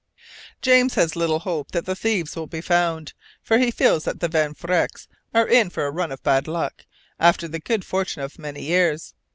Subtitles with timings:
[0.63, 3.13] James has little hope that the thieves will be found,
[3.43, 6.87] for he feels that the Van Vrecks are in for a run of bad luck,
[7.19, 9.13] after the good fortune of many years.